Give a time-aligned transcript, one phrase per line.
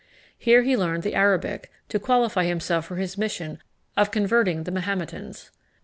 [0.35, 3.59] Here he learned the Arabic, to qualify himself for his mission
[3.95, 5.51] of converting the Mahometans.